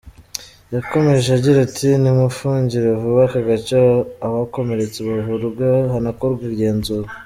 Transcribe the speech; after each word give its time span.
Yakomeje 0.75 1.27
agira 1.37 1.57
ati 1.67 1.87
“Nimufungure 2.01 2.89
vuba 3.01 3.21
ako 3.27 3.39
gace 3.47 3.75
abakomeretse 4.25 4.99
bavurwe 5.07 5.67
hanakorwe 5.93 6.43
igenzura. 6.55 7.07